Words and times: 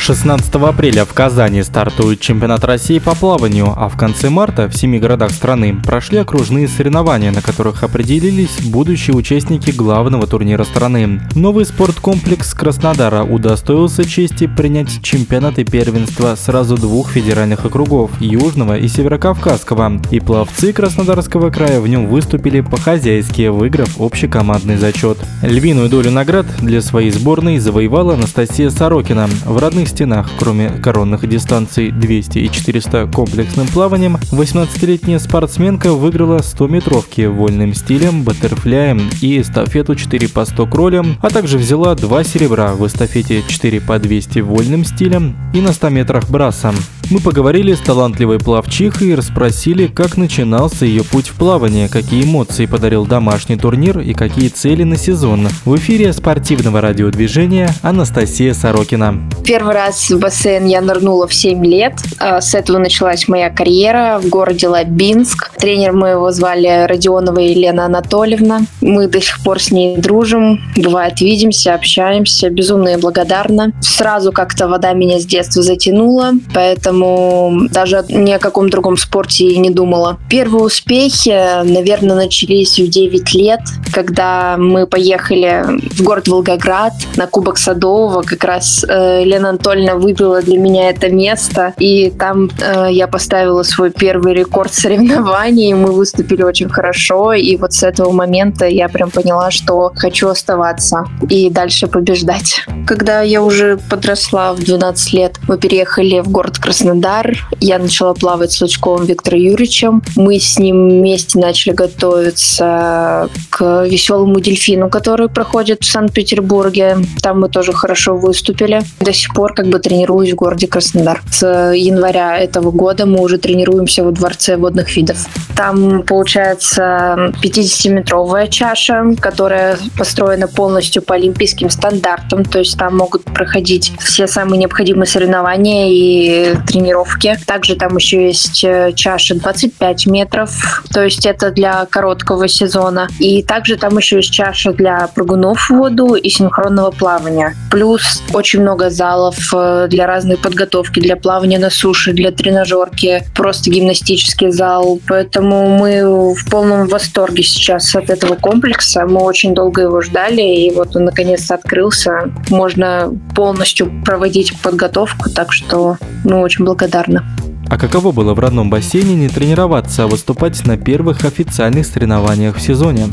Пловцы. 0.00 0.10
Пловцы. 0.10 0.10
16 0.10 0.54
апреля 0.56 1.04
в 1.04 1.12
Казани 1.12 1.62
стартует 1.62 2.20
чемпионат 2.20 2.64
России 2.64 2.98
по 2.98 3.14
плаванию, 3.14 3.72
а 3.76 3.88
в 3.88 3.96
конце 3.96 4.30
марта 4.30 4.68
в 4.68 4.74
семи 4.74 4.98
городах 4.98 5.30
страны 5.30 5.76
прошли 5.84 6.18
окружные 6.18 6.68
соревнования, 6.68 7.30
на 7.30 7.42
которых 7.42 7.82
определились 7.84 8.60
будущие 8.64 9.14
участники 9.14 9.70
главного 9.70 10.26
турнира 10.26 10.64
страны. 10.64 11.20
Новый 11.34 11.64
спорткомплекс 11.64 12.54
Краснодара 12.54 13.22
удостоился 13.22 14.04
чести 14.04 14.46
принять 14.46 15.02
чемпионаты 15.02 15.64
первенства 15.64 16.34
сразу 16.34 16.76
двух 16.76 17.10
федеральных 17.10 17.64
округов– 17.64 18.10
Южного 18.20 18.78
и 18.78 18.88
Северокавказского. 18.88 20.00
И 20.10 20.18
пловцы 20.20 20.72
Краснодарского 20.72 21.50
края 21.50 21.80
в 21.80 21.86
нем 21.86 22.08
выступили 22.08 22.60
по-хозяйски, 22.62 23.48
выиграв 23.48 24.00
общекомандный 24.00 24.76
зачет. 24.76 25.18
Львиную 25.42 25.88
долю 25.88 26.10
наград 26.10 26.46
для 26.60 26.82
своей 26.82 27.10
сборной 27.10 27.58
завоевала 27.58 28.14
Анастасия 28.14 28.70
Сорокина. 28.70 29.28
В 29.44 29.58
родных 29.58 29.89
стенах, 29.90 30.30
кроме 30.38 30.70
коронных 30.70 31.28
дистанций 31.28 31.90
200 31.90 32.38
и 32.38 32.50
400 32.50 33.10
комплексным 33.14 33.66
плаванием, 33.68 34.16
18-летняя 34.32 35.18
спортсменка 35.18 35.92
выиграла 35.92 36.38
100-метровки 36.38 37.26
вольным 37.26 37.74
стилем, 37.74 38.22
баттерфляем 38.22 39.10
и 39.20 39.40
эстафету 39.40 39.94
4 39.94 40.28
по 40.28 40.44
100 40.44 40.66
кролем, 40.66 41.16
а 41.20 41.30
также 41.30 41.58
взяла 41.58 41.94
два 41.94 42.24
серебра 42.24 42.74
в 42.74 42.86
эстафете 42.86 43.42
4 43.46 43.80
по 43.80 43.98
200 43.98 44.38
вольным 44.40 44.84
стилем 44.84 45.36
и 45.52 45.60
на 45.60 45.72
100 45.72 45.88
метрах 45.90 46.30
брасом. 46.30 46.74
Мы 47.10 47.18
поговорили 47.18 47.74
с 47.74 47.80
талантливой 47.80 48.38
плавчихой 48.38 49.08
и 49.08 49.14
расспросили, 49.16 49.88
как 49.88 50.16
начинался 50.16 50.86
ее 50.86 51.02
путь 51.02 51.26
в 51.26 51.36
плавание, 51.36 51.88
какие 51.88 52.22
эмоции 52.22 52.66
подарил 52.66 53.04
домашний 53.04 53.56
турнир 53.56 53.98
и 53.98 54.14
какие 54.14 54.48
цели 54.48 54.84
на 54.84 54.96
сезон. 54.96 55.48
В 55.64 55.74
эфире 55.74 56.12
спортивного 56.12 56.80
радиодвижения 56.80 57.70
Анастасия 57.82 58.54
Сорокина. 58.54 59.28
Первый 59.44 59.74
раз 59.74 60.08
в 60.08 60.20
бассейн 60.20 60.66
я 60.66 60.80
нырнула 60.80 61.26
в 61.26 61.34
7 61.34 61.66
лет. 61.66 61.94
А, 62.20 62.40
с 62.40 62.54
этого 62.54 62.78
началась 62.78 63.26
моя 63.26 63.50
карьера 63.50 64.20
в 64.22 64.28
городе 64.28 64.68
Лабинск. 64.68 65.50
Тренер 65.58 65.94
мы 65.94 66.10
его 66.10 66.30
звали 66.30 66.86
Родионова 66.86 67.40
Елена 67.40 67.86
Анатольевна. 67.86 68.60
Мы 68.80 69.08
до 69.08 69.20
сих 69.20 69.42
пор 69.42 69.60
с 69.60 69.72
ней 69.72 69.96
дружим. 69.96 70.60
Бывает, 70.76 71.20
видимся, 71.20 71.74
общаемся. 71.74 72.50
Безумно 72.50 72.90
ей 72.90 72.98
благодарна. 72.98 73.72
Сразу 73.80 74.30
как-то 74.30 74.68
вода 74.68 74.92
меня 74.92 75.18
с 75.18 75.26
детства 75.26 75.60
затянула, 75.60 76.34
поэтому 76.54 76.99
поэтому 77.00 77.68
даже 77.70 78.04
ни 78.08 78.32
о 78.32 78.38
каком 78.38 78.68
другом 78.70 78.96
спорте 78.96 79.44
и 79.44 79.58
не 79.58 79.70
думала. 79.70 80.18
Первые 80.28 80.64
успехи, 80.64 81.64
наверное, 81.64 82.16
начались 82.16 82.78
в 82.78 82.88
9 82.88 83.34
лет, 83.34 83.60
когда 83.92 84.56
мы 84.58 84.86
поехали 84.86 85.64
в 85.94 86.02
город 86.02 86.28
Волгоград 86.28 86.92
на 87.16 87.26
Кубок 87.26 87.58
Садового. 87.58 88.22
Как 88.22 88.44
раз 88.44 88.84
э, 88.88 89.24
Лена 89.24 89.50
Анатольевна 89.50 89.94
выбила 89.96 90.42
для 90.42 90.58
меня 90.58 90.90
это 90.90 91.10
место, 91.10 91.74
и 91.78 92.10
там 92.10 92.50
э, 92.60 92.88
я 92.90 93.06
поставила 93.06 93.62
свой 93.62 93.90
первый 93.90 94.34
рекорд 94.34 94.72
соревнований. 94.72 95.72
Мы 95.74 95.92
выступили 95.92 96.42
очень 96.42 96.68
хорошо, 96.68 97.32
и 97.32 97.56
вот 97.56 97.72
с 97.72 97.82
этого 97.82 98.10
момента 98.12 98.66
я 98.66 98.88
прям 98.88 99.10
поняла, 99.10 99.50
что 99.50 99.92
хочу 99.96 100.28
оставаться 100.28 101.04
и 101.28 101.50
дальше 101.50 101.86
побеждать. 101.86 102.62
Когда 102.86 103.22
я 103.22 103.42
уже 103.42 103.78
подросла 103.88 104.52
в 104.52 104.60
12 104.62 105.12
лет, 105.12 105.36
мы 105.48 105.58
переехали 105.58 106.20
в 106.20 106.28
город 106.28 106.58
Краснодар 106.58 106.89
Краснодар. 106.90 107.46
Я 107.60 107.78
начала 107.78 108.14
плавать 108.14 108.50
с 108.50 108.60
Лучковым 108.60 109.06
Виктором 109.06 109.38
Юрьевичем. 109.38 110.02
Мы 110.16 110.40
с 110.40 110.58
ним 110.58 110.88
вместе 110.88 111.38
начали 111.38 111.72
готовиться 111.72 113.28
к 113.50 113.84
веселому 113.84 114.40
дельфину, 114.40 114.90
который 114.90 115.28
проходит 115.28 115.82
в 115.82 115.86
Санкт-Петербурге. 115.86 116.98
Там 117.22 117.40
мы 117.40 117.48
тоже 117.48 117.72
хорошо 117.72 118.16
выступили. 118.16 118.82
До 119.00 119.12
сих 119.12 119.32
пор 119.34 119.54
как 119.54 119.68
бы 119.68 119.78
тренируюсь 119.78 120.32
в 120.32 120.34
городе 120.34 120.66
Краснодар. 120.66 121.22
С 121.30 121.46
января 121.74 122.38
этого 122.38 122.72
года 122.72 123.06
мы 123.06 123.20
уже 123.20 123.38
тренируемся 123.38 124.02
во 124.02 124.10
Дворце 124.10 124.56
водных 124.56 124.96
видов. 124.96 125.18
Там 125.56 126.02
получается 126.02 127.32
50-метровая 127.42 128.48
чаша, 128.48 129.14
которая 129.20 129.78
построена 129.96 130.48
полностью 130.48 131.02
по 131.02 131.14
олимпийским 131.14 131.70
стандартам. 131.70 132.44
То 132.44 132.58
есть 132.58 132.76
там 132.76 132.96
могут 132.96 133.22
проходить 133.24 133.92
все 134.00 134.26
самые 134.26 134.58
необходимые 134.58 135.06
соревнования 135.06 135.88
и 135.90 136.56
тренировки 136.66 136.79
тренировки. 136.80 137.36
Также 137.46 137.76
там 137.76 137.96
еще 137.96 138.26
есть 138.26 138.64
э, 138.64 138.92
чаша 138.94 139.34
25 139.34 140.06
метров, 140.06 140.82
то 140.92 141.02
есть 141.04 141.26
это 141.26 141.50
для 141.50 141.84
короткого 141.86 142.48
сезона. 142.48 143.08
И 143.18 143.42
также 143.42 143.76
там 143.76 143.96
еще 143.98 144.16
есть 144.16 144.32
чаша 144.32 144.72
для 144.72 145.08
прыгунов 145.14 145.68
в 145.68 145.70
воду 145.70 146.14
и 146.14 146.28
синхронного 146.30 146.90
плавания. 146.90 147.54
Плюс 147.70 148.22
очень 148.32 148.62
много 148.62 148.90
залов 148.90 149.36
э, 149.54 149.88
для 149.90 150.06
разной 150.06 150.36
подготовки, 150.38 151.00
для 151.00 151.16
плавания 151.16 151.58
на 151.58 151.70
суше, 151.70 152.12
для 152.12 152.30
тренажерки, 152.30 153.24
просто 153.34 153.70
гимнастический 153.70 154.50
зал. 154.50 155.00
Поэтому 155.06 155.68
мы 155.68 156.34
в 156.34 156.50
полном 156.50 156.86
восторге 156.88 157.42
сейчас 157.42 157.94
от 157.94 158.10
этого 158.10 158.36
комплекса. 158.36 159.06
Мы 159.06 159.20
очень 159.20 159.54
долго 159.54 159.82
его 159.82 160.00
ждали, 160.00 160.42
и 160.42 160.70
вот 160.74 160.96
он 160.96 161.04
наконец-то 161.04 161.54
открылся. 161.54 162.32
Можно 162.48 163.12
полностью 163.34 163.90
проводить 164.04 164.52
подготовку, 164.62 165.28
так 165.30 165.52
что 165.52 165.98
мы 166.24 166.40
очень 166.40 166.64
благодарна. 166.70 167.24
А 167.68 167.76
каково 167.76 168.12
было 168.12 168.34
в 168.34 168.38
родном 168.38 168.70
бассейне 168.70 169.14
не 169.14 169.28
тренироваться, 169.28 170.04
а 170.04 170.06
выступать 170.06 170.64
на 170.66 170.76
первых 170.76 171.24
официальных 171.24 171.86
соревнованиях 171.86 172.56
в 172.56 172.60
сезоне? 172.60 173.06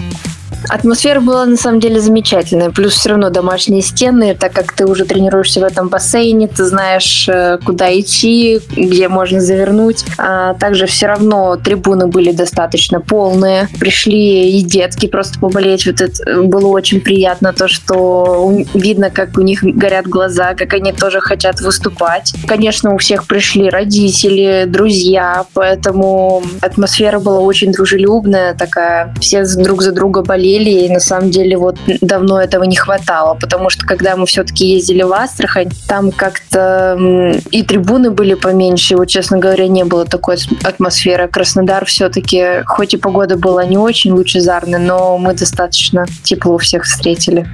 Атмосфера 0.69 1.19
была 1.22 1.45
на 1.45 1.57
самом 1.57 1.79
деле 1.79 2.00
замечательная. 2.00 2.72
Плюс 2.72 2.94
все 2.94 3.09
равно 3.09 3.29
домашние 3.29 3.81
стены, 3.81 4.35
так 4.35 4.53
как 4.53 4.73
ты 4.73 4.85
уже 4.85 5.06
тренируешься 5.06 5.59
в 5.59 5.63
этом 5.63 5.90
бассейне, 5.90 6.47
ты 6.47 6.66
знаешь, 6.66 7.28
э, 7.29 7.57
куда 7.63 7.97
идти, 7.97 8.59
где 8.75 9.07
можно 9.07 9.40
завернуть. 9.40 10.03
А 10.18 10.56
также 10.56 10.85
все 10.88 11.07
равно 11.07 11.56
трибуны 11.57 12.07
были 12.07 12.31
достаточно 12.31 13.00
полные. 13.00 13.69
Пришли 13.79 14.57
и 14.57 14.62
детки 14.62 15.07
просто 15.07 15.40
поболеть. 15.40 15.85
Вот 15.85 16.01
это 16.01 16.23
э, 16.29 16.41
было 16.41 16.68
очень 16.68 17.01
приятно, 17.01 17.53
то, 17.53 17.68
что 17.68 18.51
видно, 18.74 19.09
как 19.09 19.38
у 19.38 19.41
них 19.41 19.63
горят 19.63 20.07
глаза, 20.07 20.53
как 20.56 20.74
они 20.74 20.91
тоже 20.91 21.22
хотят 21.22 21.62
выступать. 21.62 22.34
Конечно, 22.47 22.94
у 22.94 22.97
всех 22.97 23.28
пришли 23.28 23.69
родители, 23.69 24.66
друзья, 24.68 25.45
поэтому 25.53 26.44
атмосфера 26.62 27.19
была 27.19 27.39
очень 27.39 27.72
дружелюбная, 27.72 28.53
такая, 28.53 29.13
все 29.22 29.45
друг 29.57 29.81
за 29.81 29.91
друга 29.91 30.24
болели 30.24 30.46
болели, 30.47 30.85
и 30.85 30.89
на 30.89 30.99
самом 30.99 31.29
деле 31.29 31.57
вот 31.57 31.77
давно 32.01 32.41
этого 32.41 32.63
не 32.63 32.75
хватало, 32.75 33.35
потому 33.35 33.69
что 33.69 33.85
когда 33.85 34.15
мы 34.15 34.25
все-таки 34.25 34.65
ездили 34.65 35.03
в 35.03 35.13
Астрахань, 35.13 35.69
там 35.87 36.11
как-то 36.11 36.97
и 37.51 37.63
трибуны 37.63 38.11
были 38.11 38.33
поменьше, 38.33 38.95
вот, 38.95 39.05
честно 39.05 39.37
говоря, 39.37 39.67
не 39.67 39.83
было 39.83 40.05
такой 40.05 40.37
атмосферы. 40.63 41.27
Краснодар 41.27 41.85
все-таки, 41.85 42.63
хоть 42.65 42.93
и 42.93 42.97
погода 42.97 43.37
была 43.37 43.65
не 43.65 43.77
очень 43.77 44.11
лучезарной, 44.11 44.79
но 44.79 45.17
мы 45.17 45.33
достаточно 45.33 46.05
тепло 46.23 46.57
всех 46.57 46.83
встретили 46.83 47.47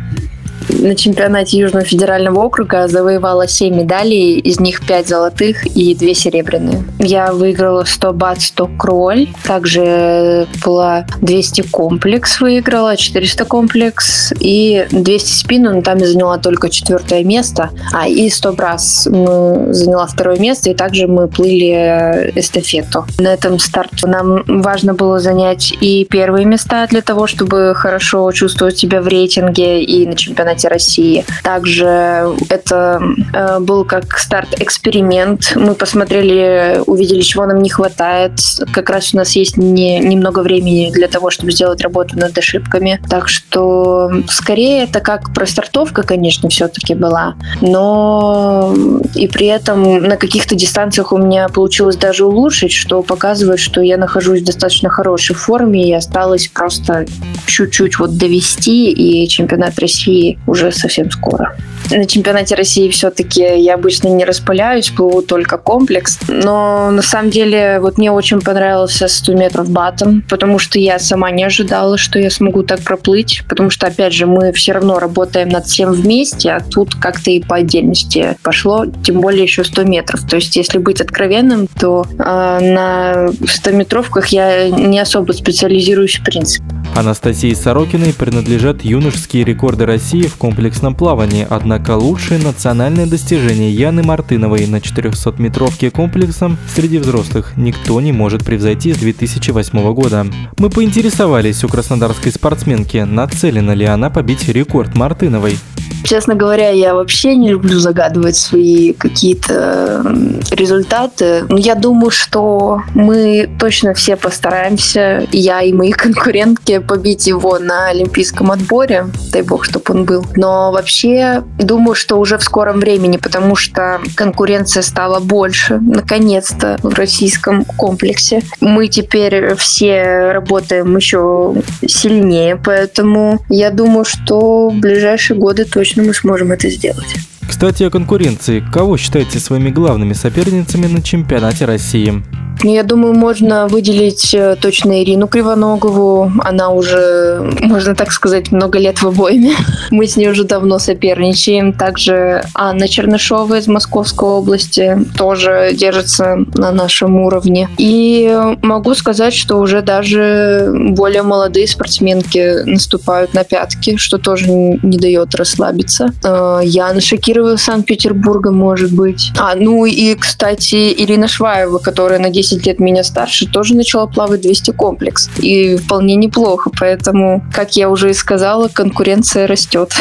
на 0.70 0.96
чемпионате 0.96 1.58
Южного 1.58 1.86
федерального 1.86 2.40
округа 2.40 2.88
завоевала 2.88 3.48
7 3.48 3.76
медалей, 3.76 4.40
из 4.40 4.60
них 4.60 4.86
5 4.86 5.08
золотых 5.08 5.66
и 5.76 5.96
2 5.96 6.14
серебряные. 6.14 6.84
Я 7.00 7.34
выиграла 7.34 7.84
100 7.84 8.14
бат, 8.14 8.42
100 8.42 8.70
кроль, 8.78 9.28
также 9.46 10.48
была 10.64 11.06
200 11.22 11.62
комплекс 11.72 12.40
выиграла, 12.40 12.98
400 12.98 13.46
комплекс 13.46 14.34
и 14.40 14.86
200 14.92 15.32
спину, 15.32 15.74
но 15.76 15.82
там 15.82 15.98
я 15.98 16.08
заняла 16.08 16.38
только 16.38 16.70
четвертое 16.70 17.24
место, 17.24 17.70
а 17.92 18.08
и 18.08 18.30
100 18.30 18.54
брас 18.54 19.08
мы 19.10 19.74
заняла 19.74 20.08
второе 20.08 20.40
место, 20.40 20.70
и 20.70 20.74
также 20.74 21.08
мы 21.08 21.28
плыли 21.28 22.32
эстафету. 22.36 23.06
На 23.20 23.34
этом 23.34 23.60
старте 23.60 24.08
нам 24.08 24.44
важно 24.48 24.94
было 24.94 25.20
занять 25.20 25.74
и 25.80 26.06
первые 26.06 26.46
места 26.46 26.88
для 26.88 27.02
того, 27.02 27.28
чтобы 27.28 27.74
хорошо 27.76 28.32
чувствовать 28.32 28.78
себя 28.78 29.02
в 29.02 29.08
рейтинге 29.08 29.84
и 29.84 30.06
на 30.06 30.16
чемпионате 30.16 30.53
чемпионате 30.54 30.68
России. 30.68 31.26
Также 31.44 32.36
это 32.50 33.02
э, 33.34 33.60
был 33.60 33.86
как 33.86 34.18
старт-эксперимент. 34.18 35.54
Мы 35.56 35.76
посмотрели, 35.76 36.82
увидели, 36.86 37.22
чего 37.22 37.46
нам 37.46 37.62
не 37.62 37.70
хватает. 37.70 38.40
Как 38.74 38.90
раз 38.90 39.14
у 39.14 39.18
нас 39.18 39.36
есть 39.36 39.58
не, 39.58 40.00
немного 40.00 40.40
времени 40.40 40.92
для 40.92 41.08
того, 41.08 41.30
чтобы 41.30 41.52
сделать 41.52 41.82
работу 41.82 42.18
над 42.18 42.38
ошибками. 42.38 43.00
Так 43.10 43.28
что 43.28 44.12
скорее 44.30 44.84
это 44.84 45.00
как 45.00 45.34
простартовка, 45.34 46.04
конечно, 46.04 46.50
все-таки 46.50 46.96
была. 46.96 47.36
Но 47.62 48.74
и 49.16 49.28
при 49.28 49.48
этом 49.48 50.04
на 50.04 50.18
каких-то 50.18 50.56
дистанциях 50.56 51.12
у 51.12 51.18
меня 51.18 51.50
получилось 51.50 51.96
даже 51.96 52.26
улучшить, 52.26 52.72
что 52.72 53.02
показывает, 53.02 53.60
что 53.60 53.82
я 53.82 53.98
нахожусь 53.98 54.42
в 54.42 54.46
достаточно 54.46 54.90
хорошей 54.90 55.36
форме 55.36 55.90
и 55.90 55.94
осталось 55.94 56.48
просто 56.48 57.06
чуть-чуть 57.46 58.00
вот 58.00 58.18
довести, 58.18 58.92
и 58.92 59.28
чемпионат 59.28 59.80
России 59.80 60.40
уже 60.48 60.72
совсем 60.72 61.10
скоро. 61.12 61.56
На 61.92 62.06
чемпионате 62.06 62.56
России 62.56 62.90
все-таки 62.90 63.42
я 63.42 63.76
обычно 63.76 64.08
не 64.08 64.26
распыляюсь, 64.26 64.90
плыву 64.90 65.22
только 65.22 65.58
комплекс. 65.58 66.20
Но 66.28 66.92
на 66.92 67.02
самом 67.02 67.30
деле 67.30 67.80
вот 67.80 67.98
мне 67.98 68.12
очень 68.12 68.42
понравился 68.42 69.08
100 69.08 69.34
метров 69.34 69.70
батом, 69.70 70.24
потому 70.30 70.60
что 70.60 70.80
я 70.80 70.98
сама 71.00 71.30
не 71.32 71.44
ожидала, 71.44 71.98
что 71.98 72.20
я 72.20 72.30
смогу 72.30 72.64
так 72.64 72.82
проплыть, 72.82 73.44
потому 73.48 73.70
что, 73.70 73.88
опять 73.88 74.14
же, 74.14 74.26
мы 74.26 74.52
все 74.54 74.72
равно 74.72 75.00
работаем 75.00 75.50
над 75.50 75.66
всем 75.66 75.92
вместе, 75.92 76.52
а 76.52 76.62
тут 76.62 76.96
как-то 76.96 77.32
и 77.32 77.42
по 77.42 77.58
отдельности 77.58 78.38
пошло, 78.42 78.86
тем 79.04 79.22
более 79.22 79.44
еще 79.44 79.64
100 79.64 79.84
метров. 79.84 80.28
То 80.28 80.38
есть, 80.38 80.56
если 80.56 80.78
быть 80.78 81.02
откровенным, 81.02 81.68
то 81.80 82.06
э, 82.10 82.24
на 82.24 83.28
100-метровках 83.28 84.28
я 84.30 84.70
не 84.70 85.00
особо 85.00 85.34
специализируюсь 85.34 86.20
в 86.20 86.24
принципе. 86.24 86.66
Анастасии 86.96 87.54
Сорокиной 87.54 88.14
принадлежат 88.14 88.84
юношеские 88.84 89.44
рекорды 89.44 89.86
России 89.86 90.23
в 90.28 90.36
комплексном 90.36 90.96
плавании, 90.96 91.46
однако 91.50 91.98
лучшее 91.98 92.40
национальное 92.40 93.06
достижение 93.06 93.74
Яны 93.74 94.04
Мартыновой 94.04 94.66
на 94.68 94.78
400-метровке 94.78 95.92
комплексом 95.92 96.58
среди 96.74 96.98
взрослых 96.98 97.54
никто 97.58 98.00
не 98.02 98.12
может 98.12 98.46
превзойти 98.46 98.94
с 98.94 98.98
2008 98.98 99.94
года. 99.94 100.26
Мы 100.58 100.70
поинтересовались 100.70 101.64
у 101.64 101.68
краснодарской 101.68 102.32
спортсменки, 102.32 102.98
нацелена 102.98 103.74
ли 103.74 103.86
она 103.86 104.10
побить 104.10 104.48
рекорд 104.48 104.96
Мартыновой. 104.96 105.58
Честно 106.04 106.36
говоря, 106.36 106.70
я 106.70 106.94
вообще 106.94 107.36
не 107.36 107.50
люблю 107.50 107.80
загадывать 107.80 108.36
свои 108.36 108.94
какие-то 108.94 110.04
результаты. 110.52 111.46
Но 111.50 111.58
я 111.58 111.76
думаю, 111.76 112.12
что 112.12 112.82
мы 112.94 113.50
точно 113.60 113.94
все 113.94 114.16
постараемся, 114.16 115.28
я 115.32 115.62
и 115.62 115.74
мои 115.74 115.92
конкурентки, 116.04 116.80
побить 116.80 117.28
его 117.28 117.60
на 117.60 117.88
олимпийском 117.88 118.52
отборе. 118.52 119.08
Дай 119.32 119.42
бог, 119.42 119.66
чтобы 119.66 119.86
он 119.90 120.06
был. 120.06 120.26
Но 120.36 120.72
вообще 120.72 121.44
думаю, 121.58 121.96
что 121.96 122.20
уже 122.20 122.38
в 122.38 122.44
скором 122.44 122.80
времени, 122.80 123.18
потому 123.18 123.56
что 123.56 124.02
конкуренция 124.16 124.84
стала 124.84 125.20
больше, 125.20 125.80
наконец-то, 125.80 126.78
в 126.84 126.94
российском 126.96 127.66
комплексе. 127.66 128.42
Мы 128.60 128.88
теперь 128.88 129.56
все 129.56 130.32
работаем 130.34 130.96
еще 130.96 131.56
сильнее, 131.88 132.56
поэтому 132.56 133.40
я 133.50 133.72
думаю, 133.72 134.06
что 134.06 134.70
в 134.70 134.76
ближайшие 134.76 135.38
годы 135.38 135.66
точно 135.66 135.93
точно 135.94 136.04
мы 136.04 136.14
сможем 136.14 136.52
это 136.52 136.70
сделать. 136.70 137.16
Кстати, 137.48 137.84
о 137.84 137.90
конкуренции. 137.90 138.64
Кого 138.74 138.98
считаете 138.98 139.40
своими 139.40 139.70
главными 139.70 140.14
соперницами 140.14 140.88
на 140.88 141.02
чемпионате 141.02 141.66
России? 141.66 142.24
Я 142.62 142.84
думаю, 142.84 143.14
можно 143.14 143.68
выделить 143.68 144.34
э, 144.34 144.56
точно 144.60 145.04
Ирину 145.04 145.28
Кривоногову. 145.28 146.32
Она 146.44 146.70
уже, 146.70 147.42
можно 147.62 147.94
так 147.96 148.12
сказать, 148.12 148.52
много 148.52 148.80
лет 148.80 149.02
в 149.02 149.08
обойме. 149.08 149.54
Мы 149.92 150.08
с 150.08 150.16
ней 150.16 150.30
уже 150.30 150.44
давно 150.44 150.80
соперничаем. 150.80 151.74
Также 151.74 152.44
Анна 152.54 152.88
Чернышова 152.88 153.58
из 153.58 153.68
Московской 153.68 154.30
области 154.30 154.98
тоже 155.18 155.72
держится 155.74 156.38
на 156.56 156.72
нашем 156.72 157.18
уровне. 157.18 157.70
И 157.78 158.34
могу 158.62 158.96
сказать, 158.96 159.34
что 159.34 159.58
уже 159.58 159.82
даже 159.82 160.72
более 160.74 161.24
молодые 161.24 161.68
спортсменки 161.68 162.64
наступают 162.66 163.34
на 163.34 163.44
пятки, 163.44 163.98
что 163.98 164.18
тоже 164.18 164.50
не 164.50 164.98
дает 164.98 165.36
расслабиться. 165.36 166.14
Э, 166.24 166.62
Яна 166.64 167.02
Шакирова 167.02 167.56
из 167.56 167.64
Санкт-Петербурга, 167.64 168.52
может 168.52 168.94
быть. 168.94 169.32
А, 169.38 169.56
ну 169.56 169.86
и, 169.86 170.16
кстати, 170.16 170.94
Ирина 170.94 171.28
Шваева, 171.28 171.80
которая 171.80 172.20
на 172.20 172.30
10 172.30 172.43
10 172.44 172.66
лет 172.66 172.80
меня 172.80 173.04
старше, 173.04 173.48
тоже 173.48 173.76
начала 173.76 174.06
плавать 174.06 174.42
200 174.42 174.72
комплекс. 174.72 175.30
И 175.40 175.78
вполне 175.78 176.16
неплохо. 176.16 176.72
Поэтому, 176.78 177.44
как 177.54 177.76
я 177.78 177.90
уже 177.90 178.10
и 178.10 178.14
сказала, 178.14 178.68
конкуренция 178.68 179.48
растет. 179.48 179.94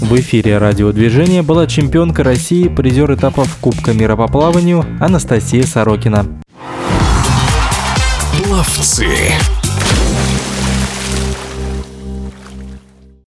В 0.00 0.14
эфире 0.16 0.58
радиодвижения 0.58 1.42
была 1.42 1.66
чемпионка 1.66 2.22
России, 2.22 2.68
призер 2.68 3.14
этапов 3.14 3.56
Кубка 3.60 3.92
мира 3.92 4.16
по 4.16 4.28
плаванию 4.28 4.84
Анастасия 5.00 5.64
Сорокина. 5.64 6.26
Пловцы. 8.36 9.08